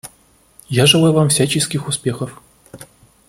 Я 0.69 0.87
желаю 0.87 1.13
вам 1.13 1.29
всяческих 1.29 1.87
успехов. 1.87 2.41